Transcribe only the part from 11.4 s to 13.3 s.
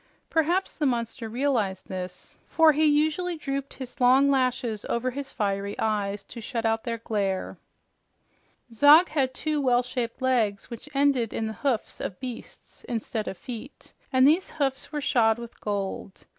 the hoofs of beasts instead